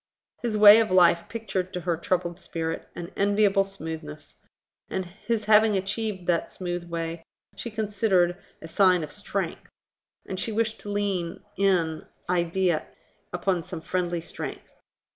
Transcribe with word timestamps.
His 0.41 0.57
way 0.57 0.79
of 0.79 0.89
life 0.89 1.29
pictured 1.29 1.71
to 1.73 1.81
her 1.81 1.95
troubled 1.95 2.39
spirit 2.39 2.87
an 2.95 3.11
enviable 3.15 3.63
smoothness; 3.63 4.37
and 4.89 5.05
his 5.05 5.45
having 5.45 5.77
achieved 5.77 6.25
that 6.25 6.49
smooth 6.49 6.89
way 6.89 7.23
she 7.55 7.69
considered 7.69 8.35
a 8.63 8.67
sign 8.67 9.03
of 9.03 9.11
strength; 9.11 9.69
and 10.25 10.39
she 10.39 10.51
wished 10.51 10.79
to 10.79 10.89
lean 10.89 11.43
in 11.55 12.07
idea 12.27 12.87
upon 13.31 13.61
some 13.61 13.81
friendly 13.81 14.21
strength. 14.21 14.73